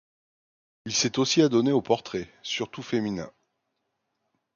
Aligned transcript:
Il 0.87 0.95
s'est 0.95 1.19
aussi 1.19 1.43
adonné 1.43 1.71
aux 1.71 1.83
portraits, 1.83 2.27
surtout 2.41 2.81
féminins. 2.81 3.31